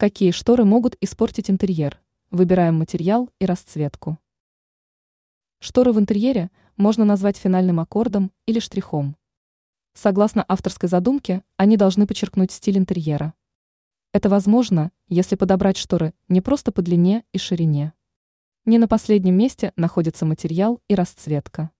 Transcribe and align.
Какие 0.00 0.30
шторы 0.30 0.64
могут 0.64 0.96
испортить 1.02 1.50
интерьер? 1.50 2.00
Выбираем 2.30 2.74
материал 2.76 3.28
и 3.38 3.44
расцветку. 3.44 4.18
Шторы 5.58 5.92
в 5.92 5.98
интерьере 5.98 6.50
можно 6.78 7.04
назвать 7.04 7.36
финальным 7.36 7.80
аккордом 7.80 8.32
или 8.46 8.60
штрихом. 8.60 9.14
Согласно 9.92 10.42
авторской 10.48 10.88
задумке, 10.88 11.44
они 11.58 11.76
должны 11.76 12.06
подчеркнуть 12.06 12.50
стиль 12.50 12.78
интерьера. 12.78 13.34
Это 14.14 14.30
возможно, 14.30 14.90
если 15.06 15.36
подобрать 15.36 15.76
шторы 15.76 16.14
не 16.28 16.40
просто 16.40 16.72
по 16.72 16.80
длине 16.80 17.26
и 17.34 17.38
ширине. 17.38 17.92
Не 18.64 18.78
на 18.78 18.88
последнем 18.88 19.36
месте 19.36 19.74
находится 19.76 20.24
материал 20.24 20.80
и 20.88 20.94
расцветка. 20.94 21.72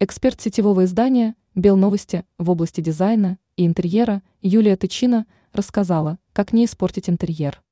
Эксперт 0.00 0.40
сетевого 0.40 0.86
издания 0.86 1.36
«Белновости» 1.54 2.24
в 2.38 2.48
области 2.48 2.80
дизайна 2.80 3.38
и 3.56 3.66
интерьера 3.66 4.22
Юлия 4.40 4.74
Тычина 4.74 5.26
рассказала, 5.52 6.18
как 6.32 6.54
не 6.54 6.64
испортить 6.64 7.10
интерьер. 7.10 7.62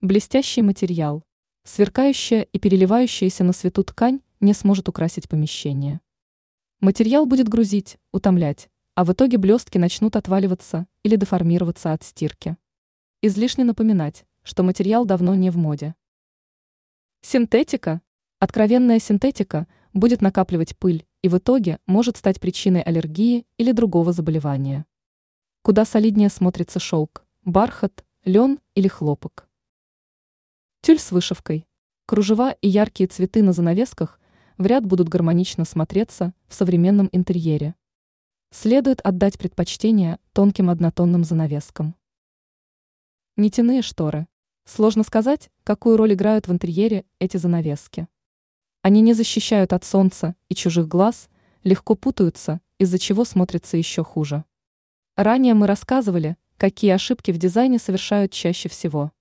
Блестящий 0.00 0.62
материал. 0.62 1.24
Сверкающая 1.64 2.42
и 2.42 2.60
переливающаяся 2.60 3.42
на 3.42 3.52
свету 3.52 3.82
ткань 3.82 4.20
не 4.38 4.54
сможет 4.54 4.88
украсить 4.88 5.28
помещение. 5.28 6.00
Материал 6.78 7.26
будет 7.26 7.48
грузить, 7.48 7.98
утомлять, 8.12 8.70
а 8.94 9.04
в 9.04 9.12
итоге 9.12 9.38
блестки 9.38 9.78
начнут 9.78 10.14
отваливаться 10.14 10.86
или 11.02 11.16
деформироваться 11.16 11.92
от 11.92 12.04
стирки. 12.04 12.56
Излишне 13.22 13.64
напоминать, 13.64 14.24
что 14.44 14.62
материал 14.62 15.04
давно 15.04 15.34
не 15.34 15.50
в 15.50 15.56
моде. 15.56 15.96
Синтетика. 17.22 18.02
Откровенная 18.38 19.00
синтетика 19.00 19.66
будет 19.92 20.20
накапливать 20.20 20.76
пыль 20.76 21.04
и 21.22 21.28
в 21.28 21.38
итоге 21.38 21.78
может 21.86 22.16
стать 22.16 22.40
причиной 22.40 22.82
аллергии 22.82 23.46
или 23.56 23.72
другого 23.72 24.12
заболевания. 24.12 24.84
Куда 25.62 25.84
солиднее 25.84 26.28
смотрится 26.28 26.80
шелк, 26.80 27.24
бархат, 27.44 28.04
лен 28.24 28.58
или 28.74 28.88
хлопок. 28.88 29.48
Тюль 30.80 30.98
с 30.98 31.12
вышивкой. 31.12 31.66
Кружева 32.06 32.50
и 32.50 32.68
яркие 32.68 33.06
цветы 33.06 33.42
на 33.42 33.52
занавесках 33.52 34.20
в 34.58 34.66
ряд 34.66 34.84
будут 34.84 35.08
гармонично 35.08 35.64
смотреться 35.64 36.34
в 36.48 36.54
современном 36.54 37.08
интерьере. 37.12 37.76
Следует 38.50 39.00
отдать 39.00 39.38
предпочтение 39.38 40.18
тонким 40.32 40.68
однотонным 40.68 41.24
занавескам. 41.24 41.94
Нитяные 43.36 43.80
шторы. 43.82 44.26
Сложно 44.64 45.04
сказать, 45.04 45.50
какую 45.64 45.96
роль 45.96 46.14
играют 46.14 46.48
в 46.48 46.52
интерьере 46.52 47.04
эти 47.18 47.36
занавески. 47.36 48.08
Они 48.82 49.00
не 49.00 49.12
защищают 49.12 49.72
от 49.72 49.84
солнца 49.84 50.34
и 50.48 50.56
чужих 50.56 50.88
глаз, 50.88 51.30
легко 51.62 51.94
путаются, 51.94 52.60
из-за 52.78 52.98
чего 52.98 53.24
смотрятся 53.24 53.76
еще 53.76 54.02
хуже. 54.02 54.44
Ранее 55.14 55.54
мы 55.54 55.68
рассказывали, 55.68 56.36
какие 56.56 56.90
ошибки 56.90 57.30
в 57.30 57.38
дизайне 57.38 57.78
совершают 57.78 58.32
чаще 58.32 58.68
всего. 58.68 59.12